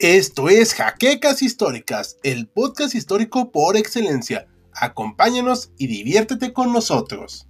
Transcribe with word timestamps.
Esto 0.00 0.48
es 0.48 0.72
Jaquecas 0.72 1.42
Históricas, 1.42 2.16
el 2.22 2.48
podcast 2.48 2.94
histórico 2.94 3.52
por 3.52 3.76
excelencia. 3.76 4.46
Acompáñanos 4.72 5.72
y 5.76 5.88
diviértete 5.88 6.54
con 6.54 6.72
nosotros. 6.72 7.49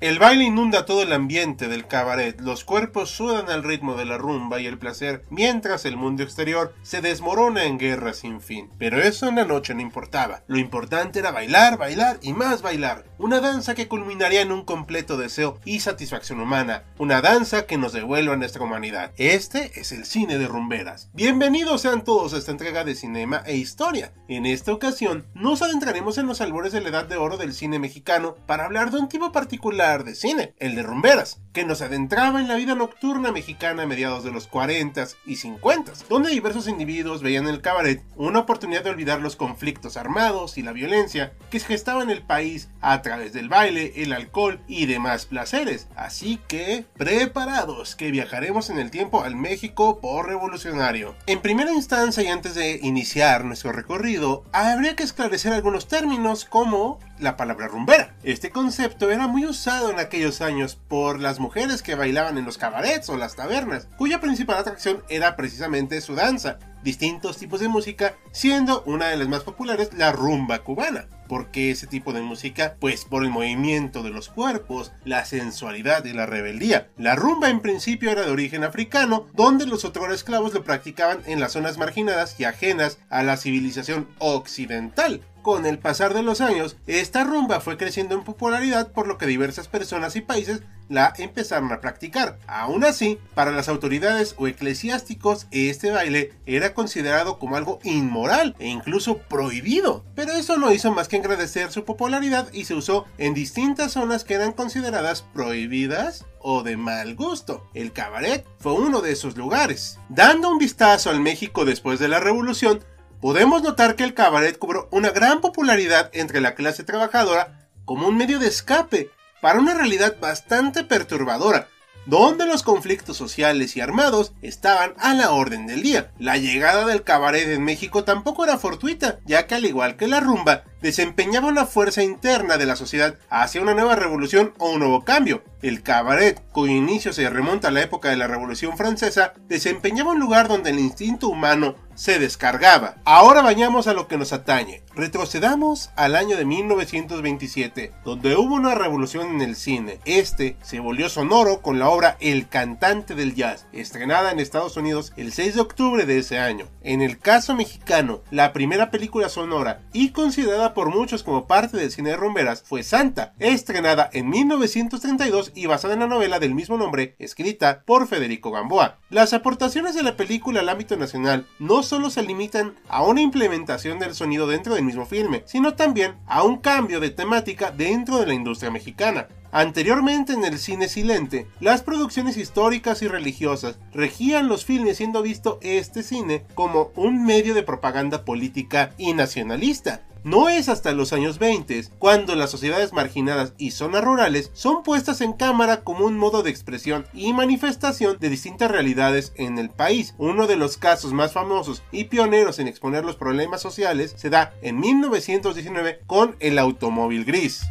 El 0.00 0.18
baile 0.18 0.44
inunda 0.44 0.86
todo 0.86 1.02
el 1.02 1.12
ambiente 1.12 1.68
del 1.68 1.86
cabaret, 1.86 2.40
los 2.40 2.64
cuerpos 2.64 3.10
sudan 3.10 3.50
al 3.50 3.62
ritmo 3.62 3.96
de 3.96 4.06
la 4.06 4.16
rumba 4.16 4.58
y 4.58 4.64
el 4.64 4.78
placer, 4.78 5.26
mientras 5.28 5.84
el 5.84 5.98
mundo 5.98 6.22
exterior 6.22 6.74
se 6.80 7.02
desmorona 7.02 7.64
en 7.64 7.78
guerra 7.78 8.14
sin 8.14 8.40
fin. 8.40 8.70
Pero 8.78 9.02
eso 9.02 9.28
en 9.28 9.36
la 9.36 9.44
noche 9.44 9.74
no 9.74 9.82
importaba, 9.82 10.42
lo 10.46 10.56
importante 10.56 11.18
era 11.18 11.32
bailar, 11.32 11.76
bailar 11.76 12.18
y 12.22 12.32
más 12.32 12.62
bailar, 12.62 13.04
una 13.18 13.40
danza 13.40 13.74
que 13.74 13.88
culminaría 13.88 14.40
en 14.40 14.52
un 14.52 14.64
completo 14.64 15.18
deseo 15.18 15.60
y 15.66 15.80
satisfacción 15.80 16.40
humana, 16.40 16.84
una 16.96 17.20
danza 17.20 17.66
que 17.66 17.76
nos 17.76 17.92
devuelve 17.92 18.32
a 18.32 18.36
nuestra 18.36 18.64
humanidad. 18.64 19.12
Este 19.18 19.78
es 19.78 19.92
el 19.92 20.06
cine 20.06 20.38
de 20.38 20.48
rumberas. 20.48 21.10
Bienvenidos 21.12 21.82
sean 21.82 22.04
todos 22.04 22.32
a 22.32 22.38
esta 22.38 22.52
entrega 22.52 22.84
de 22.84 22.94
cinema 22.94 23.42
e 23.44 23.58
historia. 23.58 24.14
En 24.28 24.46
esta 24.46 24.72
ocasión 24.72 25.26
nos 25.34 25.60
adentraremos 25.60 26.16
en 26.16 26.26
los 26.26 26.40
albores 26.40 26.72
de 26.72 26.80
la 26.80 26.88
edad 26.88 27.04
de 27.04 27.18
oro 27.18 27.36
del 27.36 27.52
cine 27.52 27.78
mexicano 27.78 28.36
para 28.46 28.64
hablar 28.64 28.90
de 28.90 28.96
un 28.96 29.10
tipo 29.10 29.30
particular 29.30 29.89
de 29.98 30.14
cine, 30.14 30.54
el 30.58 30.74
de 30.74 30.82
Rumberas, 30.82 31.40
que 31.52 31.64
nos 31.64 31.82
adentraba 31.82 32.40
en 32.40 32.48
la 32.48 32.54
vida 32.54 32.74
nocturna 32.74 33.32
mexicana 33.32 33.82
a 33.82 33.86
mediados 33.86 34.22
de 34.24 34.30
los 34.30 34.46
40 34.46 35.08
y 35.26 35.36
50, 35.36 35.92
donde 36.08 36.30
diversos 36.30 36.68
individuos 36.68 37.22
veían 37.22 37.48
en 37.48 37.54
el 37.54 37.60
cabaret 37.60 38.02
una 38.16 38.40
oportunidad 38.40 38.84
de 38.84 38.90
olvidar 38.90 39.20
los 39.20 39.36
conflictos 39.36 39.96
armados 39.96 40.58
y 40.58 40.62
la 40.62 40.72
violencia 40.72 41.32
que 41.50 41.58
se 41.58 41.66
gestaba 41.66 42.02
en 42.02 42.10
el 42.10 42.22
país 42.22 42.68
a 42.80 43.02
través 43.02 43.32
del 43.32 43.48
baile, 43.48 43.92
el 43.96 44.12
alcohol 44.12 44.60
y 44.68 44.86
demás 44.86 45.26
placeres. 45.26 45.88
Así 45.96 46.38
que, 46.48 46.84
preparados, 46.96 47.96
que 47.96 48.10
viajaremos 48.10 48.70
en 48.70 48.78
el 48.78 48.90
tiempo 48.90 49.22
al 49.22 49.36
México 49.36 50.00
por 50.00 50.26
revolucionario. 50.26 51.16
En 51.26 51.40
primera 51.40 51.72
instancia 51.72 52.22
y 52.22 52.28
antes 52.28 52.54
de 52.54 52.78
iniciar 52.82 53.44
nuestro 53.44 53.72
recorrido, 53.72 54.44
habría 54.52 54.96
que 54.96 55.02
esclarecer 55.02 55.52
algunos 55.52 55.88
términos 55.88 56.44
como 56.44 56.98
la 57.20 57.36
palabra 57.36 57.68
rumbera. 57.68 58.14
Este 58.22 58.50
concepto 58.50 59.10
era 59.10 59.26
muy 59.26 59.46
usado 59.46 59.90
en 59.90 59.98
aquellos 59.98 60.40
años 60.40 60.76
por 60.88 61.20
las 61.20 61.38
mujeres 61.38 61.82
que 61.82 61.94
bailaban 61.94 62.38
en 62.38 62.44
los 62.44 62.58
cabarets 62.58 63.08
o 63.08 63.16
las 63.16 63.36
tabernas, 63.36 63.88
cuya 63.96 64.20
principal 64.20 64.58
atracción 64.58 65.02
era 65.08 65.36
precisamente 65.36 66.00
su 66.00 66.14
danza, 66.14 66.58
distintos 66.82 67.36
tipos 67.36 67.60
de 67.60 67.68
música, 67.68 68.14
siendo 68.32 68.82
una 68.84 69.08
de 69.08 69.16
las 69.16 69.28
más 69.28 69.42
populares 69.42 69.90
la 69.94 70.12
rumba 70.12 70.60
cubana. 70.60 71.06
¿Por 71.30 71.52
qué 71.52 71.70
ese 71.70 71.86
tipo 71.86 72.12
de 72.12 72.22
música? 72.22 72.74
Pues 72.80 73.04
por 73.04 73.22
el 73.22 73.30
movimiento 73.30 74.02
de 74.02 74.10
los 74.10 74.28
cuerpos, 74.28 74.90
la 75.04 75.24
sensualidad 75.24 76.04
y 76.04 76.12
la 76.12 76.26
rebeldía. 76.26 76.88
La 76.98 77.14
rumba 77.14 77.50
en 77.50 77.60
principio 77.60 78.10
era 78.10 78.22
de 78.22 78.32
origen 78.32 78.64
africano, 78.64 79.26
donde 79.34 79.64
los 79.64 79.84
otros 79.84 80.12
esclavos 80.12 80.54
lo 80.54 80.64
practicaban 80.64 81.20
en 81.26 81.38
las 81.38 81.52
zonas 81.52 81.78
marginadas 81.78 82.34
y 82.40 82.44
ajenas 82.44 82.98
a 83.10 83.22
la 83.22 83.36
civilización 83.36 84.08
occidental. 84.18 85.20
Con 85.42 85.64
el 85.64 85.78
pasar 85.78 86.12
de 86.12 86.22
los 86.22 86.42
años, 86.42 86.76
esta 86.86 87.24
rumba 87.24 87.60
fue 87.60 87.78
creciendo 87.78 88.14
en 88.14 88.24
popularidad 88.24 88.92
por 88.92 89.08
lo 89.08 89.16
que 89.16 89.26
diversas 89.26 89.68
personas 89.68 90.14
y 90.16 90.20
países 90.20 90.62
la 90.90 91.14
empezaron 91.16 91.72
a 91.72 91.80
practicar. 91.80 92.38
Aún 92.46 92.84
así, 92.84 93.18
para 93.34 93.52
las 93.52 93.68
autoridades 93.68 94.34
o 94.36 94.48
eclesiásticos, 94.48 95.46
este 95.50 95.92
baile 95.92 96.34
era 96.44 96.74
considerado 96.74 97.38
como 97.38 97.56
algo 97.56 97.78
inmoral 97.84 98.54
e 98.58 98.68
incluso 98.68 99.18
prohibido. 99.18 100.04
Pero 100.14 100.32
eso 100.32 100.58
no 100.58 100.72
hizo 100.72 100.92
más 100.92 101.08
que 101.08 101.16
engrandecer 101.16 101.70
su 101.70 101.84
popularidad 101.84 102.52
y 102.52 102.64
se 102.64 102.74
usó 102.74 103.06
en 103.16 103.32
distintas 103.32 103.92
zonas 103.92 104.24
que 104.24 104.34
eran 104.34 104.52
consideradas 104.52 105.22
prohibidas 105.32 106.26
o 106.40 106.62
de 106.62 106.76
mal 106.76 107.14
gusto. 107.14 107.66
El 107.72 107.92
cabaret 107.92 108.44
fue 108.58 108.72
uno 108.72 109.00
de 109.00 109.12
esos 109.12 109.36
lugares. 109.36 109.98
Dando 110.08 110.50
un 110.50 110.58
vistazo 110.58 111.08
al 111.08 111.20
México 111.20 111.64
después 111.64 111.98
de 111.98 112.08
la 112.08 112.18
revolución, 112.20 112.84
podemos 113.20 113.62
notar 113.62 113.96
que 113.96 114.04
el 114.04 114.14
cabaret 114.14 114.58
cobró 114.58 114.88
una 114.90 115.10
gran 115.10 115.40
popularidad 115.40 116.10
entre 116.12 116.40
la 116.40 116.54
clase 116.54 116.84
trabajadora 116.84 117.68
como 117.84 118.08
un 118.08 118.16
medio 118.16 118.38
de 118.38 118.48
escape 118.48 119.10
para 119.40 119.58
una 119.58 119.74
realidad 119.74 120.16
bastante 120.20 120.84
perturbadora, 120.84 121.68
donde 122.06 122.46
los 122.46 122.62
conflictos 122.62 123.16
sociales 123.16 123.76
y 123.76 123.80
armados 123.80 124.32
estaban 124.42 124.94
a 124.98 125.14
la 125.14 125.32
orden 125.32 125.66
del 125.66 125.82
día. 125.82 126.12
La 126.18 126.36
llegada 126.36 126.86
del 126.86 127.02
cabaret 127.02 127.48
en 127.48 127.64
México 127.64 128.04
tampoco 128.04 128.44
era 128.44 128.58
fortuita, 128.58 129.20
ya 129.26 129.46
que 129.46 129.54
al 129.54 129.64
igual 129.64 129.96
que 129.96 130.08
la 130.08 130.20
rumba, 130.20 130.64
desempeñaba 130.82 131.48
una 131.48 131.66
fuerza 131.66 132.02
interna 132.02 132.56
de 132.56 132.66
la 132.66 132.76
sociedad 132.76 133.16
hacia 133.28 133.62
una 133.62 133.74
nueva 133.74 133.96
revolución 133.96 134.54
o 134.58 134.70
un 134.70 134.80
nuevo 134.80 135.04
cambio. 135.04 135.42
El 135.62 135.82
cabaret, 135.82 136.42
cuyo 136.52 136.72
inicio 136.72 137.12
se 137.12 137.28
remonta 137.28 137.68
a 137.68 137.70
la 137.70 137.82
época 137.82 138.08
de 138.08 138.16
la 138.16 138.26
Revolución 138.26 138.78
Francesa, 138.78 139.34
desempeñaba 139.46 140.12
un 140.12 140.20
lugar 140.20 140.48
donde 140.48 140.70
el 140.70 140.78
instinto 140.78 141.28
humano 141.28 141.76
se 142.00 142.18
descargaba. 142.18 142.94
Ahora 143.04 143.42
vayamos 143.42 143.86
a 143.86 143.92
lo 143.92 144.08
que 144.08 144.16
nos 144.16 144.32
atañe. 144.32 144.82
Retrocedamos 144.94 145.90
al 145.96 146.16
año 146.16 146.38
de 146.38 146.46
1927, 146.46 147.92
donde 148.06 148.36
hubo 148.36 148.54
una 148.54 148.74
revolución 148.74 149.34
en 149.34 149.42
el 149.42 149.54
cine. 149.54 150.00
Este 150.06 150.56
se 150.62 150.80
volvió 150.80 151.10
sonoro 151.10 151.60
con 151.60 151.78
la 151.78 151.90
obra 151.90 152.16
El 152.20 152.48
cantante 152.48 153.14
del 153.14 153.34
jazz, 153.34 153.66
estrenada 153.72 154.32
en 154.32 154.40
Estados 154.40 154.78
Unidos 154.78 155.12
el 155.18 155.34
6 155.34 155.56
de 155.56 155.60
octubre 155.60 156.06
de 156.06 156.18
ese 156.18 156.38
año. 156.38 156.68
En 156.82 157.02
el 157.02 157.18
caso 157.18 157.54
mexicano, 157.54 158.22
la 158.30 158.54
primera 158.54 158.90
película 158.90 159.28
sonora 159.28 159.82
y 159.92 160.12
considerada 160.12 160.69
por 160.74 160.90
muchos 160.90 161.22
como 161.22 161.46
parte 161.46 161.76
del 161.76 161.90
cine 161.90 162.10
de 162.10 162.16
rumberas 162.16 162.62
fue 162.62 162.82
Santa, 162.82 163.34
estrenada 163.38 164.08
en 164.12 164.28
1932 164.28 165.52
y 165.54 165.66
basada 165.66 165.94
en 165.94 166.00
la 166.00 166.06
novela 166.06 166.38
del 166.38 166.54
mismo 166.54 166.76
nombre, 166.76 167.16
escrita 167.18 167.82
por 167.84 168.06
Federico 168.06 168.50
Gamboa. 168.50 168.98
Las 169.10 169.32
aportaciones 169.32 169.94
de 169.94 170.02
la 170.02 170.16
película 170.16 170.60
al 170.60 170.68
ámbito 170.68 170.96
nacional 170.96 171.46
no 171.58 171.82
solo 171.82 172.10
se 172.10 172.22
limitan 172.22 172.74
a 172.88 173.02
una 173.02 173.20
implementación 173.20 173.98
del 173.98 174.14
sonido 174.14 174.46
dentro 174.46 174.74
del 174.74 174.84
mismo 174.84 175.06
filme, 175.06 175.42
sino 175.46 175.74
también 175.74 176.16
a 176.26 176.42
un 176.42 176.58
cambio 176.58 177.00
de 177.00 177.10
temática 177.10 177.70
dentro 177.70 178.18
de 178.18 178.26
la 178.26 178.34
industria 178.34 178.70
mexicana. 178.70 179.28
Anteriormente 179.52 180.32
en 180.32 180.44
el 180.44 180.58
cine 180.58 180.88
silente, 180.88 181.46
las 181.60 181.82
producciones 181.82 182.36
históricas 182.36 183.02
y 183.02 183.08
religiosas 183.08 183.78
regían 183.92 184.48
los 184.48 184.64
filmes 184.64 184.98
siendo 184.98 185.22
visto 185.22 185.58
este 185.62 186.02
cine 186.02 186.44
como 186.54 186.92
un 186.94 187.24
medio 187.24 187.54
de 187.54 187.62
propaganda 187.62 188.24
política 188.24 188.92
y 188.96 189.12
nacionalista, 189.12 190.02
no 190.22 190.50
es 190.50 190.68
hasta 190.68 190.92
los 190.92 191.14
años 191.14 191.38
20 191.38 191.84
cuando 191.98 192.34
las 192.34 192.50
sociedades 192.50 192.92
marginadas 192.92 193.54
y 193.56 193.70
zonas 193.70 194.04
rurales 194.04 194.50
son 194.52 194.82
puestas 194.82 195.22
en 195.22 195.32
cámara 195.32 195.82
como 195.82 196.04
un 196.04 196.18
modo 196.18 196.42
de 196.42 196.50
expresión 196.50 197.06
y 197.14 197.32
manifestación 197.32 198.18
de 198.18 198.28
distintas 198.28 198.70
realidades 198.70 199.32
en 199.36 199.58
el 199.58 199.70
país. 199.70 200.14
Uno 200.18 200.46
de 200.46 200.56
los 200.56 200.76
casos 200.76 201.14
más 201.14 201.32
famosos 201.32 201.82
y 201.90 202.04
pioneros 202.04 202.58
en 202.58 202.68
exponer 202.68 203.04
los 203.04 203.16
problemas 203.16 203.62
sociales 203.62 204.12
se 204.16 204.28
da 204.28 204.52
en 204.60 204.78
1919 204.78 206.00
con 206.06 206.36
el 206.40 206.58
automóvil 206.58 207.24
gris. 207.24 207.62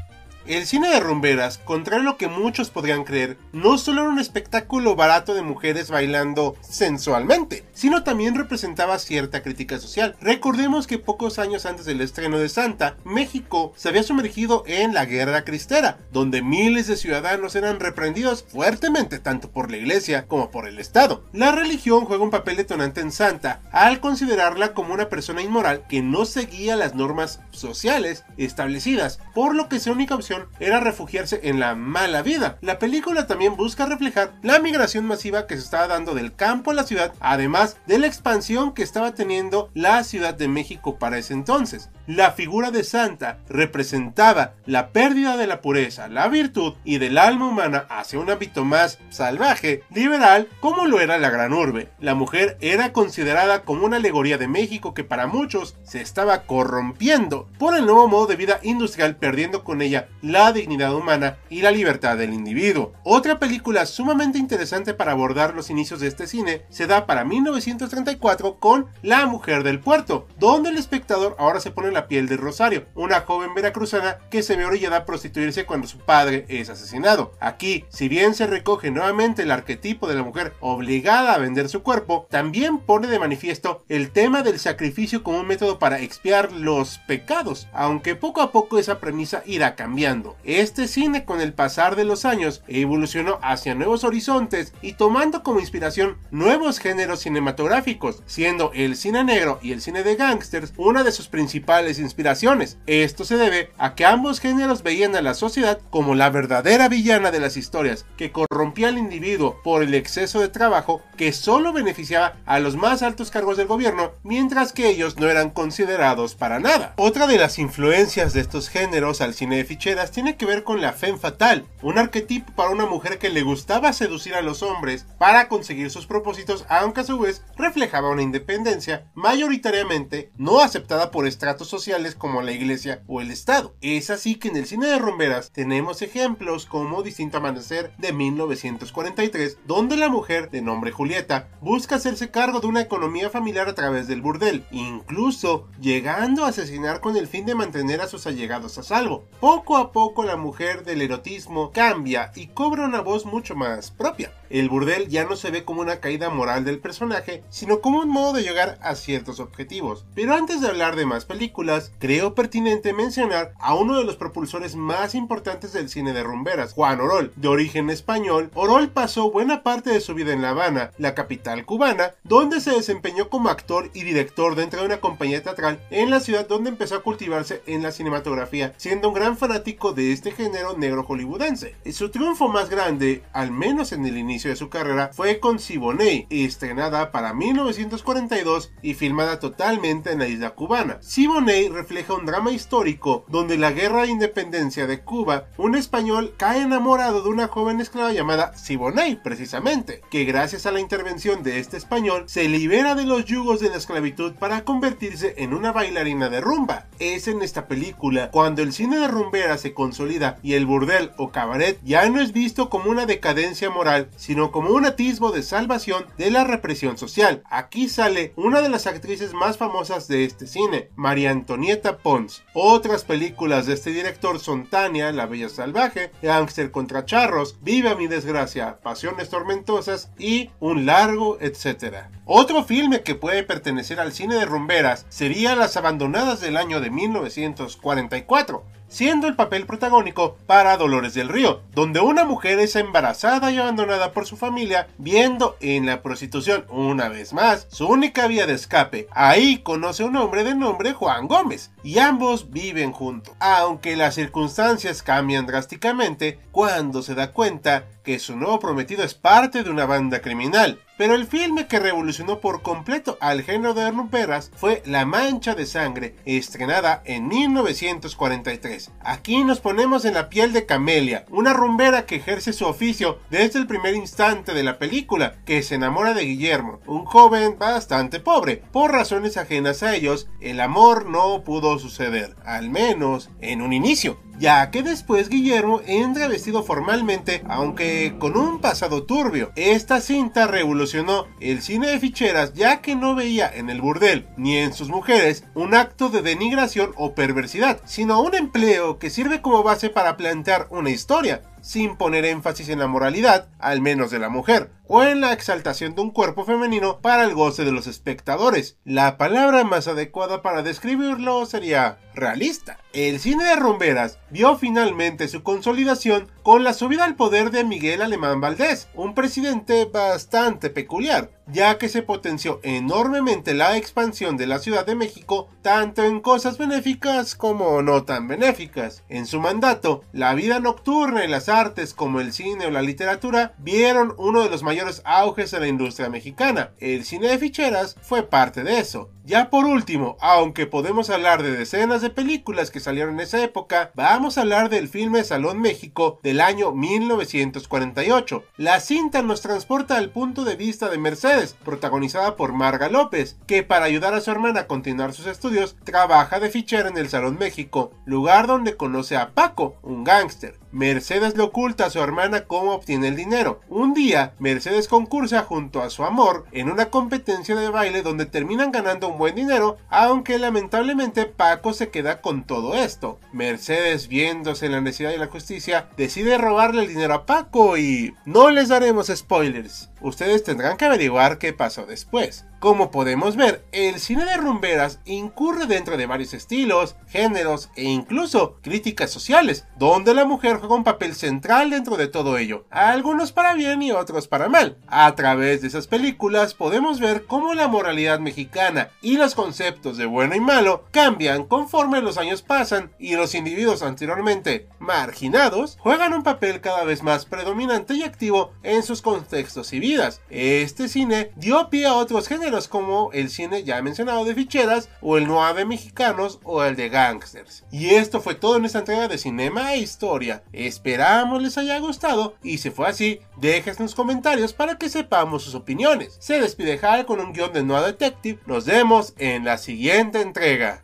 El 0.49 0.65
cine 0.65 0.89
de 0.89 0.99
rumberas, 0.99 1.59
contrario 1.59 2.01
a 2.01 2.11
lo 2.13 2.17
que 2.17 2.27
muchos 2.27 2.71
podrían 2.71 3.03
creer, 3.03 3.37
no 3.53 3.77
solo 3.77 4.01
era 4.01 4.09
un 4.09 4.17
espectáculo 4.17 4.95
barato 4.95 5.35
de 5.35 5.43
mujeres 5.43 5.91
bailando 5.91 6.55
sensualmente, 6.61 7.65
sino 7.79 8.03
también 8.03 8.35
representaba 8.35 8.99
cierta 8.99 9.41
crítica 9.41 9.79
social. 9.79 10.17
Recordemos 10.19 10.85
que 10.85 10.97
pocos 10.97 11.39
años 11.39 11.65
antes 11.65 11.85
del 11.85 12.01
estreno 12.01 12.37
de 12.37 12.49
Santa, 12.49 12.97
México 13.05 13.71
se 13.77 13.87
había 13.87 14.03
sumergido 14.03 14.65
en 14.67 14.93
la 14.93 15.05
guerra 15.05 15.45
cristera, 15.45 15.97
donde 16.11 16.41
miles 16.41 16.87
de 16.87 16.97
ciudadanos 16.97 17.55
eran 17.55 17.79
reprendidos 17.79 18.43
fuertemente 18.43 19.19
tanto 19.19 19.49
por 19.49 19.71
la 19.71 19.77
iglesia 19.77 20.25
como 20.27 20.51
por 20.51 20.67
el 20.67 20.77
Estado. 20.77 21.23
La 21.31 21.53
religión 21.53 22.03
juega 22.03 22.21
un 22.21 22.31
papel 22.31 22.57
detonante 22.57 22.99
en 22.99 23.13
Santa 23.13 23.61
al 23.71 24.01
considerarla 24.01 24.73
como 24.73 24.93
una 24.93 25.07
persona 25.07 25.41
inmoral 25.41 25.83
que 25.87 26.01
no 26.01 26.25
seguía 26.25 26.75
las 26.75 26.95
normas 26.95 27.39
sociales 27.51 28.25
establecidas, 28.35 29.21
por 29.33 29.55
lo 29.55 29.69
que 29.69 29.79
su 29.79 29.89
única 29.89 30.15
opción 30.15 30.47
era 30.59 30.81
refugiarse 30.81 31.39
en 31.43 31.61
la 31.61 31.75
mala 31.75 32.23
vida. 32.23 32.57
La 32.59 32.77
película 32.77 33.25
también 33.25 33.55
busca 33.55 33.85
reflejar 33.85 34.33
la 34.43 34.59
migración 34.59 35.05
masiva 35.05 35.47
que 35.47 35.55
se 35.55 35.63
estaba 35.63 35.87
dando 35.87 36.13
del 36.13 36.35
campo 36.35 36.71
a 36.71 36.73
la 36.73 36.83
ciudad, 36.83 37.13
además 37.21 37.68
de 37.85 37.99
la 37.99 38.07
expansión 38.07 38.73
que 38.73 38.83
estaba 38.83 39.13
teniendo 39.13 39.69
la 39.73 40.03
Ciudad 40.03 40.33
de 40.33 40.47
México 40.47 40.97
para 40.97 41.17
ese 41.17 41.33
entonces. 41.33 41.89
La 42.09 42.31
figura 42.31 42.71
de 42.71 42.83
Santa 42.83 43.37
representaba 43.49 44.53
la 44.65 44.89
pérdida 44.89 45.37
de 45.37 45.45
la 45.45 45.61
pureza, 45.61 46.07
la 46.07 46.27
virtud 46.27 46.73
y 46.83 46.97
del 46.97 47.19
alma 47.19 47.47
humana 47.47 47.85
hacia 47.87 48.17
un 48.17 48.31
ámbito 48.31 48.65
más 48.65 48.97
salvaje, 49.11 49.83
liberal, 49.93 50.47
como 50.59 50.87
lo 50.87 50.99
era 50.99 51.19
la 51.19 51.29
gran 51.29 51.53
urbe. 51.53 51.89
La 51.99 52.15
mujer 52.15 52.57
era 52.61 52.93
considerada 52.93 53.61
como 53.61 53.85
una 53.85 53.97
alegoría 53.97 54.39
de 54.39 54.47
México 54.47 54.95
que 54.95 55.03
para 55.03 55.27
muchos 55.27 55.75
se 55.83 56.01
estaba 56.01 56.47
corrompiendo 56.47 57.47
por 57.59 57.77
el 57.77 57.85
nuevo 57.85 58.07
modo 58.07 58.25
de 58.25 58.37
vida 58.37 58.59
industrial, 58.63 59.15
perdiendo 59.15 59.63
con 59.63 59.83
ella 59.83 60.07
la 60.23 60.51
dignidad 60.51 60.95
humana 60.95 61.37
y 61.47 61.61
la 61.61 61.69
libertad 61.69 62.17
del 62.17 62.33
individuo. 62.33 62.91
Otra 63.03 63.37
película 63.37 63.85
sumamente 63.85 64.39
interesante 64.39 64.95
para 64.95 65.11
abordar 65.11 65.53
los 65.53 65.69
inicios 65.69 65.99
de 65.99 66.07
este 66.07 66.25
cine 66.25 66.63
se 66.69 66.87
da 66.87 67.05
para 67.05 67.23
1934 67.23 68.55
con 68.55 68.87
La 69.03 69.27
mujer 69.27 69.61
del 69.61 69.79
puerto, 69.79 70.25
donde 70.39 70.69
el 70.69 70.77
espectador 70.77 71.35
ahora 71.37 71.59
se 71.59 71.69
pone 71.69 71.91
la 71.91 71.98
piel 72.07 72.27
de 72.27 72.37
Rosario, 72.37 72.85
una 72.95 73.21
joven 73.21 73.53
veracruzana 73.53 74.17
que 74.29 74.43
se 74.43 74.55
ve 74.55 74.65
orillada 74.65 74.97
a 74.97 75.05
prostituirse 75.05 75.65
cuando 75.65 75.87
su 75.87 75.99
padre 75.99 76.45
es 76.47 76.69
asesinado. 76.69 77.33
Aquí, 77.39 77.85
si 77.89 78.07
bien 78.07 78.33
se 78.33 78.47
recoge 78.47 78.91
nuevamente 78.91 79.43
el 79.43 79.51
arquetipo 79.51 80.07
de 80.07 80.15
la 80.15 80.23
mujer 80.23 80.53
obligada 80.59 81.33
a 81.33 81.37
vender 81.37 81.69
su 81.69 81.83
cuerpo, 81.83 82.27
también 82.29 82.79
pone 82.79 83.07
de 83.07 83.19
manifiesto 83.19 83.83
el 83.89 84.11
tema 84.11 84.43
del 84.43 84.59
sacrificio 84.59 85.23
como 85.23 85.39
un 85.39 85.47
método 85.47 85.79
para 85.79 85.99
expiar 85.99 86.51
los 86.51 86.99
pecados, 86.99 87.67
aunque 87.73 88.15
poco 88.15 88.41
a 88.41 88.51
poco 88.51 88.77
esa 88.77 88.99
premisa 88.99 89.43
irá 89.45 89.75
cambiando. 89.75 90.35
Este 90.43 90.87
cine 90.87 91.25
con 91.25 91.41
el 91.41 91.53
pasar 91.53 91.95
de 91.95 92.05
los 92.05 92.25
años 92.25 92.63
evolucionó 92.67 93.39
hacia 93.41 93.75
nuevos 93.75 94.03
horizontes 94.03 94.73
y 94.81 94.93
tomando 94.93 95.43
como 95.43 95.59
inspiración 95.59 96.17
nuevos 96.31 96.79
géneros 96.79 97.21
cinematográficos, 97.21 98.23
siendo 98.25 98.71
el 98.73 98.95
cine 98.95 99.23
negro 99.23 99.59
y 99.61 99.71
el 99.71 99.81
cine 99.81 100.03
de 100.03 100.15
gángsters 100.15 100.73
una 100.77 101.03
de 101.03 101.11
sus 101.11 101.27
principales 101.27 101.78
inspiraciones. 101.87 102.77
Esto 102.87 103.23
se 103.23 103.37
debe 103.37 103.71
a 103.77 103.95
que 103.95 104.05
ambos 104.05 104.39
géneros 104.39 104.83
veían 104.83 105.15
a 105.15 105.21
la 105.21 105.33
sociedad 105.33 105.79
como 105.89 106.15
la 106.15 106.29
verdadera 106.29 106.89
villana 106.89 107.31
de 107.31 107.39
las 107.39 107.55
historias, 107.55 108.05
que 108.17 108.31
corrompía 108.31 108.89
al 108.89 108.97
individuo 108.97 109.61
por 109.63 109.81
el 109.83 109.93
exceso 109.93 110.41
de 110.41 110.49
trabajo 110.49 111.01
que 111.15 111.31
solo 111.31 111.73
beneficiaba 111.73 112.35
a 112.45 112.59
los 112.59 112.75
más 112.75 113.01
altos 113.01 113.31
cargos 113.31 113.57
del 113.57 113.67
gobierno, 113.67 114.11
mientras 114.23 114.73
que 114.73 114.89
ellos 114.89 115.17
no 115.17 115.29
eran 115.29 115.49
considerados 115.49 116.35
para 116.35 116.59
nada. 116.59 116.93
Otra 116.97 117.27
de 117.27 117.37
las 117.37 117.59
influencias 117.59 118.33
de 118.33 118.41
estos 118.41 118.69
géneros 118.69 119.21
al 119.21 119.33
cine 119.33 119.57
de 119.57 119.65
ficheras 119.65 120.11
tiene 120.11 120.35
que 120.35 120.45
ver 120.45 120.63
con 120.63 120.81
la 120.81 120.93
femme 120.93 121.17
fatal, 121.17 121.65
un 121.81 121.97
arquetipo 121.97 122.51
para 122.53 122.71
una 122.71 122.85
mujer 122.85 123.17
que 123.19 123.29
le 123.29 123.43
gustaba 123.43 123.93
seducir 123.93 124.35
a 124.35 124.41
los 124.41 124.63
hombres 124.63 125.05
para 125.17 125.47
conseguir 125.47 125.91
sus 125.91 126.07
propósitos, 126.07 126.65
aunque 126.67 127.01
a 127.01 127.05
su 127.05 127.19
vez 127.19 127.43
reflejaba 127.57 128.09
una 128.09 128.21
independencia 128.21 129.05
mayoritariamente 129.13 130.31
no 130.37 130.59
aceptada 130.59 131.11
por 131.11 131.27
estratos 131.27 131.68
sociales 131.69 132.15
como 132.15 132.41
la 132.41 132.51
iglesia 132.51 133.03
o 133.07 133.21
el 133.21 133.31
Estado. 133.31 133.75
Es 133.81 134.09
así 134.09 134.35
que 134.35 134.49
en 134.49 134.57
el 134.57 134.65
cine 134.65 134.87
de 134.87 134.99
rumberas 134.99 135.51
tenemos 135.51 136.01
ejemplos 136.01 136.65
como 136.65 137.03
Distinto 137.03 137.37
Amanecer 137.37 137.93
de 137.97 138.13
1943, 138.13 139.57
donde 139.65 139.97
la 139.97 140.09
mujer, 140.09 140.49
de 140.49 140.61
nombre 140.61 140.91
Julieta, 140.91 141.47
busca 141.61 141.95
hacerse 141.95 142.31
cargo 142.31 142.59
de 142.59 142.67
una 142.67 142.81
economía 142.81 143.29
familiar 143.29 143.69
a 143.69 143.75
través 143.75 144.07
del 144.07 144.21
burdel, 144.21 144.65
incluso 144.71 145.67
llegando 145.79 146.45
a 146.45 146.49
asesinar 146.49 147.01
con 147.01 147.15
el 147.15 147.27
fin 147.27 147.45
de 147.45 147.55
mantener 147.55 148.01
a 148.01 148.07
sus 148.07 148.27
allegados 148.27 148.77
a 148.77 148.83
salvo. 148.83 149.25
Poco 149.39 149.77
a 149.77 149.91
poco 149.91 150.23
la 150.23 150.35
mujer 150.35 150.83
del 150.83 151.01
erotismo 151.01 151.71
cambia 151.71 152.31
y 152.35 152.47
cobra 152.47 152.85
una 152.85 153.01
voz 153.01 153.25
mucho 153.25 153.55
más 153.55 153.91
propia. 153.91 154.31
El 154.49 154.67
burdel 154.67 155.07
ya 155.09 155.25
no 155.25 155.35
se 155.35 155.51
ve 155.51 155.63
como 155.63 155.81
una 155.81 155.99
caída 155.99 156.29
moral 156.29 156.65
del 156.65 156.79
personaje, 156.79 157.43
sino 157.49 157.81
como 157.81 157.99
un 157.99 158.09
modo 158.09 158.33
de 158.33 158.41
llegar 158.41 158.79
a 158.81 158.95
ciertos 158.95 159.39
objetivos. 159.39 160.05
Pero 160.15 160.33
antes 160.33 160.59
de 160.59 160.67
hablar 160.67 160.95
de 160.95 161.05
más 161.05 161.25
películas, 161.25 161.91
creo 161.99 162.33
pertinente 162.33 162.93
mencionar 162.93 163.53
a 163.59 163.75
uno 163.75 163.99
de 163.99 164.05
los 164.05 164.15
propulsores 164.15 164.75
más 164.75 165.13
importantes 165.13 165.71
del 165.71 165.87
cine 165.87 166.13
de 166.13 166.23
rumberas, 166.23 166.73
Juan 166.73 166.99
Orol. 166.99 167.31
De 167.35 167.47
origen 167.47 167.91
español, 167.91 168.49
Orol 168.55 168.89
pasó 168.89 169.29
buena 169.29 169.61
parte 169.61 169.91
de 169.91 170.01
su 170.01 170.15
vida 170.15 170.33
en 170.33 170.41
La 170.41 170.49
Habana, 170.49 170.91
la 170.97 171.13
capital 171.13 171.65
cubana, 171.65 172.15
donde 172.23 172.59
se 172.59 172.71
desempeñó 172.71 173.29
como 173.29 173.49
actor 173.49 173.91
y 173.93 174.03
director 174.03 174.55
dentro 174.55 174.79
de 174.79 174.87
una 174.87 174.99
compañía 174.99 175.43
teatral 175.43 175.79
en 175.91 176.09
la 176.09 176.19
ciudad 176.19 176.47
donde 176.47 176.71
empezó 176.71 176.95
a 176.95 177.03
cultivarse 177.03 177.61
en 177.67 177.83
la 177.83 177.91
cinematografía, 177.91 178.73
siendo 178.77 179.09
un 179.09 179.13
gran 179.13 179.37
fanático 179.37 179.93
de 179.93 180.11
este 180.11 180.31
género 180.31 180.75
negro 180.75 181.03
hollywoodense. 181.03 181.75
Su 181.91 182.09
triunfo 182.09 182.47
más 182.47 182.69
grande, 182.69 183.21
al 183.33 183.51
menos 183.51 183.91
en 183.91 184.05
el 184.05 184.17
inicio 184.17 184.38
de 184.47 184.55
su 184.55 184.69
carrera 184.69 185.09
fue 185.11 185.39
con 185.39 185.59
Siboney, 185.59 186.27
estrenada 186.29 187.11
para 187.11 187.33
1942 187.33 188.71
y 188.81 188.93
filmada 188.93 189.39
totalmente 189.39 190.11
en 190.11 190.19
la 190.19 190.27
isla 190.27 190.51
cubana. 190.51 190.99
Siboney 191.01 191.67
refleja 191.67 192.13
un 192.13 192.25
drama 192.25 192.51
histórico 192.51 193.25
donde 193.27 193.57
la 193.57 193.71
guerra 193.71 194.03
de 194.03 194.11
independencia 194.11 194.87
de 194.87 195.01
Cuba, 195.01 195.47
un 195.57 195.75
español 195.75 196.35
cae 196.37 196.61
enamorado 196.61 197.21
de 197.21 197.29
una 197.29 197.47
joven 197.47 197.81
esclava 197.81 198.13
llamada 198.13 198.55
Siboney, 198.55 199.17
precisamente, 199.17 200.01
que 200.09 200.23
gracias 200.23 200.65
a 200.65 200.71
la 200.71 200.79
intervención 200.79 201.43
de 201.43 201.59
este 201.59 201.75
español 201.75 202.23
se 202.27 202.47
libera 202.47 202.95
de 202.95 203.05
los 203.05 203.25
yugos 203.25 203.59
de 203.59 203.69
la 203.69 203.77
esclavitud 203.77 204.33
para 204.35 204.63
convertirse 204.63 205.33
en 205.37 205.53
una 205.53 205.71
bailarina 205.71 206.29
de 206.29 206.39
rumba. 206.39 206.87
Es 206.99 207.27
en 207.27 207.41
esta 207.41 207.67
película 207.67 208.29
cuando 208.31 208.61
el 208.61 208.71
cine 208.71 208.99
de 208.99 209.07
rumbera 209.07 209.57
se 209.57 209.73
consolida 209.73 210.37
y 210.43 210.53
el 210.53 210.65
burdel 210.65 211.11
o 211.17 211.31
cabaret 211.31 211.79
ya 211.83 212.07
no 212.09 212.21
es 212.21 212.31
visto 212.31 212.69
como 212.69 212.91
una 212.91 213.05
decadencia 213.05 213.69
moral, 213.69 214.09
sino 214.29 214.51
como 214.51 214.69
un 214.69 214.85
atisbo 214.85 215.31
de 215.31 215.41
salvación 215.41 216.05
de 216.19 216.29
la 216.29 216.43
represión 216.43 216.99
social. 216.99 217.41
Aquí 217.49 217.89
sale 217.89 218.31
una 218.35 218.61
de 218.61 218.69
las 218.69 218.85
actrices 218.85 219.33
más 219.33 219.57
famosas 219.57 220.07
de 220.07 220.23
este 220.23 220.45
cine, 220.45 220.91
María 220.95 221.31
Antonieta 221.31 221.97
Pons. 221.97 222.43
Otras 222.53 223.03
películas 223.05 223.65
de 223.65 223.73
este 223.73 223.89
director 223.89 224.39
son 224.39 224.67
Tania, 224.67 225.11
La 225.11 225.25
Bella 225.25 225.49
Salvaje, 225.49 226.11
Gangster 226.21 226.69
contra 226.69 227.05
Charros, 227.05 227.57
Viva 227.61 227.95
mi 227.95 228.05
desgracia, 228.05 228.79
Pasiones 228.83 229.29
Tormentosas 229.31 230.11
y 230.19 230.51
Un 230.59 230.85
largo 230.85 231.39
etcétera. 231.41 232.11
Otro 232.25 232.63
filme 232.63 233.01
que 233.01 233.15
puede 233.15 233.41
pertenecer 233.41 233.99
al 233.99 234.11
cine 234.11 234.35
de 234.35 234.45
rumberas 234.45 235.07
sería 235.09 235.55
Las 235.55 235.75
Abandonadas 235.75 236.39
del 236.39 236.57
año 236.57 236.81
de 236.81 236.91
1944 236.91 238.63
siendo 238.89 239.27
el 239.27 239.35
papel 239.35 239.65
protagónico 239.65 240.35
para 240.45 240.75
Dolores 240.75 241.13
del 241.13 241.29
Río, 241.29 241.61
donde 241.73 242.01
una 242.01 242.25
mujer 242.25 242.59
es 242.59 242.75
embarazada 242.75 243.51
y 243.51 243.57
abandonada 243.57 244.11
por 244.11 244.25
su 244.25 244.35
familia, 244.35 244.87
viendo 244.97 245.55
en 245.61 245.85
la 245.85 246.01
prostitución 246.01 246.65
una 246.69 247.07
vez 247.07 247.31
más 247.31 247.67
su 247.71 247.87
única 247.87 248.27
vía 248.27 248.45
de 248.45 248.53
escape. 248.53 249.07
Ahí 249.11 249.59
conoce 249.59 250.03
a 250.03 250.07
un 250.07 250.17
hombre 250.17 250.43
de 250.43 250.55
nombre 250.55 250.93
Juan 250.93 251.27
Gómez 251.27 251.71
y 251.83 251.99
ambos 251.99 252.51
viven 252.51 252.91
juntos, 252.91 253.35
aunque 253.39 253.95
las 253.95 254.15
circunstancias 254.15 255.03
cambian 255.03 255.45
drásticamente 255.45 256.39
cuando 256.51 257.01
se 257.01 257.15
da 257.15 257.31
cuenta 257.31 257.85
que 258.09 258.17
su 258.17 258.35
nuevo 258.35 258.57
prometido 258.59 259.03
es 259.03 259.13
parte 259.13 259.61
de 259.61 259.69
una 259.69 259.85
banda 259.85 260.19
criminal. 260.19 260.79
Pero 260.97 261.13
el 261.13 261.27
filme 261.27 261.67
que 261.67 261.77
revolucionó 261.77 262.39
por 262.39 262.63
completo 262.63 263.19
al 263.21 263.43
género 263.43 263.75
de 263.75 263.91
rumberas 263.91 264.51
fue 264.55 264.81
La 264.87 265.05
Mancha 265.05 265.53
de 265.53 265.67
Sangre, 265.67 266.15
estrenada 266.25 267.03
en 267.05 267.27
1943. 267.27 268.89
Aquí 269.01 269.43
nos 269.43 269.59
ponemos 269.59 270.05
en 270.05 270.15
la 270.15 270.27
piel 270.27 270.53
de 270.53 270.65
Camelia, 270.65 271.25
una 271.29 271.53
rumbera 271.53 272.07
que 272.07 272.15
ejerce 272.15 272.51
su 272.51 272.65
oficio 272.65 273.19
desde 273.29 273.59
el 273.59 273.67
primer 273.67 273.93
instante 273.93 274.55
de 274.55 274.63
la 274.63 274.79
película, 274.79 275.35
que 275.45 275.61
se 275.61 275.75
enamora 275.75 276.15
de 276.15 276.25
Guillermo, 276.25 276.79
un 276.87 277.05
joven 277.05 277.57
bastante 277.59 278.19
pobre. 278.19 278.63
Por 278.71 278.91
razones 278.91 279.37
ajenas 279.37 279.83
a 279.83 279.95
ellos, 279.95 280.27
el 280.41 280.59
amor 280.59 281.05
no 281.05 281.43
pudo 281.43 281.77
suceder, 281.77 282.35
al 282.43 282.71
menos 282.71 283.29
en 283.39 283.61
un 283.61 283.71
inicio 283.71 284.17
ya 284.39 284.71
que 284.71 284.81
después 284.81 285.29
Guillermo 285.29 285.81
entra 285.85 286.27
vestido 286.27 286.63
formalmente, 286.63 287.43
aunque 287.47 288.15
con 288.17 288.37
un 288.37 288.59
pasado 288.59 289.03
turbio. 289.03 289.51
Esta 289.55 290.01
cinta 290.01 290.47
revolucionó 290.47 291.27
el 291.39 291.61
cine 291.61 291.87
de 291.87 291.99
ficheras 291.99 292.53
ya 292.53 292.81
que 292.81 292.95
no 292.95 293.15
veía 293.15 293.51
en 293.53 293.69
el 293.69 293.81
burdel 293.81 294.27
ni 294.37 294.57
en 294.57 294.73
sus 294.73 294.89
mujeres 294.89 295.43
un 295.53 295.75
acto 295.75 296.09
de 296.09 296.21
denigración 296.21 296.91
o 296.95 297.13
perversidad, 297.13 297.81
sino 297.85 298.21
un 298.21 298.35
empleo 298.35 298.97
que 298.97 299.09
sirve 299.09 299.41
como 299.41 299.63
base 299.63 299.89
para 299.89 300.17
plantear 300.17 300.67
una 300.69 300.89
historia, 300.89 301.41
sin 301.61 301.97
poner 301.97 302.25
énfasis 302.25 302.69
en 302.69 302.79
la 302.79 302.87
moralidad, 302.87 303.49
al 303.59 303.81
menos 303.81 304.11
de 304.11 304.19
la 304.19 304.29
mujer, 304.29 304.71
o 304.87 305.03
en 305.03 305.21
la 305.21 305.33
exaltación 305.33 305.95
de 305.95 306.01
un 306.01 306.11
cuerpo 306.11 306.45
femenino 306.45 306.99
para 306.99 307.23
el 307.23 307.33
goce 307.33 307.63
de 307.63 307.71
los 307.71 307.87
espectadores. 307.87 308.77
La 308.83 309.17
palabra 309.17 309.63
más 309.63 309.87
adecuada 309.87 310.41
para 310.41 310.63
describirlo 310.63 311.45
sería 311.45 311.99
realista. 312.15 312.79
El 312.91 313.19
cine 313.19 313.43
de 313.43 313.55
rumberas 313.55 314.17
vio 314.29 314.57
finalmente 314.57 315.27
su 315.27 315.43
consolidación 315.43 316.27
con 316.43 316.63
la 316.63 316.73
subida 316.73 317.05
al 317.05 317.15
poder 317.15 317.51
de 317.51 317.63
Miguel 317.63 318.01
Alemán 318.01 318.41
Valdés, 318.41 318.89
un 318.95 319.13
presidente 319.13 319.85
bastante 319.85 320.69
peculiar, 320.69 321.29
ya 321.51 321.77
que 321.77 321.89
se 321.89 322.01
potenció 322.01 322.59
enormemente 322.63 323.53
la 323.53 323.77
expansión 323.77 324.37
de 324.37 324.47
la 324.47 324.59
Ciudad 324.59 324.85
de 324.85 324.95
México, 324.95 325.49
tanto 325.61 326.03
en 326.03 326.19
cosas 326.19 326.57
benéficas 326.57 327.35
como 327.35 327.81
no 327.81 328.03
tan 328.03 328.27
benéficas. 328.27 329.03
En 329.09 329.25
su 329.25 329.39
mandato, 329.39 330.03
la 330.11 330.33
vida 330.33 330.59
nocturna 330.59 331.25
y 331.25 331.27
las 331.27 331.49
artes 331.49 331.93
como 331.93 332.19
el 332.19 332.33
cine 332.33 332.65
o 332.65 332.71
la 332.71 332.81
literatura 332.81 333.53
vieron 333.57 334.13
uno 334.17 334.41
de 334.43 334.49
los 334.49 334.63
mayores 334.63 335.01
auges 335.05 335.51
de 335.51 335.59
la 335.59 335.67
industria 335.67 336.09
mexicana. 336.09 336.71
El 336.79 337.05
cine 337.05 337.27
de 337.27 337.37
ficheras 337.37 337.95
fue 338.01 338.23
parte 338.23 338.63
de 338.63 338.79
eso 338.79 339.09
Ya 339.29 339.51
por 339.51 339.65
último, 339.65 340.17
aunque 340.21 340.65
podemos 340.65 341.11
hablar 341.11 341.43
de 341.43 341.51
decenas 341.51 342.01
de 342.01 342.09
películas 342.09 342.71
que 342.71 342.79
salieron 342.79 343.13
en 343.13 343.19
esa 343.19 343.43
época, 343.43 343.91
vamos 343.93 344.35
a 344.37 344.41
hablar 344.41 344.69
del 344.69 344.89
filme 344.89 345.23
Salón 345.23 345.61
México 345.61 346.19
del 346.23 346.41
año 346.41 346.71
1948. 346.71 348.43
La 348.57 348.79
cinta 348.79 349.21
nos 349.21 349.41
transporta 349.41 349.97
al 349.97 350.09
punto 350.09 350.45
de 350.45 350.55
vista 350.55 350.89
de 350.89 350.97
Mercedes, 350.97 351.55
protagonizada 351.63 352.35
por 352.35 352.53
Marga 352.53 352.89
López, 352.89 353.37
que 353.45 353.61
para 353.61 353.85
ayudar 353.85 354.15
a 354.15 354.21
su 354.21 354.31
hermana 354.31 354.61
a 354.61 354.67
continuar 354.67 355.13
sus 355.13 355.27
estudios, 355.27 355.75
trabaja 355.83 356.39
de 356.39 356.49
fichera 356.49 356.89
en 356.89 356.97
el 356.97 357.09
Salón 357.09 357.37
México, 357.37 357.91
lugar 358.05 358.47
donde 358.47 358.77
conoce 358.77 359.15
a 359.15 359.35
Paco, 359.35 359.75
un 359.83 360.05
gángster. 360.05 360.58
Mercedes 360.71 361.35
le 361.35 361.43
oculta 361.43 361.85
a 361.85 361.89
su 361.89 361.99
hermana 361.99 362.45
cómo 362.45 362.73
obtiene 362.73 363.07
el 363.07 363.15
dinero. 363.15 363.61
Un 363.69 363.93
día, 363.93 364.33
Mercedes 364.39 364.87
concursa 364.87 365.43
junto 365.43 365.81
a 365.81 365.89
su 365.89 366.03
amor 366.03 366.45
en 366.51 366.71
una 366.71 366.89
competencia 366.89 367.55
de 367.55 367.69
baile 367.69 368.03
donde 368.03 368.25
terminan 368.25 368.71
ganando 368.71 369.09
un 369.09 369.17
buen 369.17 369.35
dinero, 369.35 369.77
aunque 369.89 370.37
lamentablemente 370.37 371.25
Paco 371.25 371.73
se 371.73 371.89
queda 371.89 372.21
con 372.21 372.43
todo 372.43 372.75
esto. 372.75 373.19
Mercedes, 373.33 374.07
viéndose 374.07 374.67
en 374.67 374.73
la 374.73 374.81
necesidad 374.81 375.09
de 375.09 375.17
la 375.17 375.27
justicia, 375.27 375.89
decide 375.97 376.37
robarle 376.37 376.83
el 376.83 376.87
dinero 376.89 377.13
a 377.13 377.25
Paco 377.25 377.77
y... 377.77 378.13
No 378.25 378.49
les 378.49 378.69
daremos 378.69 379.07
spoilers. 379.07 379.89
Ustedes 380.01 380.43
tendrán 380.43 380.77
que 380.77 380.85
averiguar 380.85 381.39
qué 381.39 381.51
pasó 381.53 381.85
después. 381.85 382.45
Como 382.59 382.91
podemos 382.91 383.37
ver, 383.37 383.63
el 383.71 384.01
cine 384.01 384.25
de 384.25 384.35
rumberas 384.35 384.99
incurre 385.05 385.65
dentro 385.65 385.95
de 385.95 386.05
varios 386.05 386.33
estilos, 386.33 386.97
géneros 387.07 387.69
e 387.77 387.83
incluso 387.83 388.57
críticas 388.61 389.11
sociales, 389.11 389.65
donde 389.77 390.13
la 390.13 390.25
mujer 390.25 390.57
juega 390.57 390.75
un 390.75 390.83
papel 390.83 391.15
central 391.15 391.69
dentro 391.69 391.95
de 391.95 392.09
todo 392.09 392.37
ello, 392.37 392.65
algunos 392.69 393.31
para 393.31 393.53
bien 393.53 393.81
y 393.81 393.93
otros 393.93 394.27
para 394.27 394.49
mal. 394.49 394.77
A 394.87 395.15
través 395.15 395.61
de 395.61 395.69
esas 395.69 395.87
películas 395.87 396.53
podemos 396.53 396.99
ver 396.99 397.25
cómo 397.25 397.53
la 397.53 397.69
moralidad 397.69 398.19
mexicana 398.19 398.89
y 399.01 399.15
los 399.15 399.35
conceptos 399.35 399.95
de 399.95 400.05
bueno 400.05 400.35
y 400.35 400.41
malo 400.41 400.83
cambian 400.91 401.45
conforme 401.45 402.01
los 402.01 402.17
años 402.17 402.41
pasan 402.41 402.91
y 402.99 403.15
los 403.15 403.35
individuos 403.35 403.83
anteriormente 403.83 404.67
marginados 404.79 405.77
juegan 405.79 406.13
un 406.13 406.23
papel 406.23 406.59
cada 406.59 406.83
vez 406.83 407.03
más 407.03 407.25
predominante 407.25 407.93
y 407.93 408.03
activo 408.03 408.51
en 408.63 408.83
sus 408.83 409.01
contextos 409.01 409.71
y 409.71 409.79
vidas. 409.79 410.19
Este 410.29 410.89
cine 410.89 411.31
dio 411.37 411.69
pie 411.69 411.85
a 411.85 411.93
otros 411.93 412.27
géneros 412.27 412.48
como 412.67 413.11
el 413.13 413.29
cine 413.29 413.63
ya 413.63 413.81
mencionado 413.81 414.25
de 414.25 414.35
ficheras, 414.35 414.89
o 415.01 415.17
el 415.17 415.27
noir 415.27 415.55
de 415.55 415.65
mexicanos, 415.65 416.39
o 416.43 416.63
el 416.63 416.75
de 416.75 416.89
gangsters. 416.89 417.63
Y 417.71 417.89
esto 417.89 418.21
fue 418.21 418.35
todo 418.35 418.57
en 418.57 418.65
esta 418.65 418.79
entrega 418.79 419.07
de 419.07 419.17
Cinema 419.17 419.73
e 419.73 419.77
Historia. 419.77 420.43
Esperamos 420.53 421.41
les 421.41 421.57
haya 421.57 421.79
gustado, 421.79 422.35
y 422.43 422.57
si 422.57 422.69
fue 422.69 422.87
así, 422.87 423.21
dejen 423.37 423.75
sus 423.75 423.95
comentarios 423.95 424.53
para 424.53 424.77
que 424.77 424.89
sepamos 424.89 425.43
sus 425.43 425.55
opiniones. 425.55 426.17
Se 426.19 426.39
despide 426.39 426.79
Hal 426.81 427.05
con 427.05 427.19
un 427.19 427.33
guion 427.33 427.53
de 427.53 427.63
Noir 427.63 427.85
Detective. 427.85 428.39
Nos 428.45 428.65
vemos 428.65 429.13
en 429.17 429.45
la 429.45 429.57
siguiente 429.57 430.21
entrega. 430.21 430.83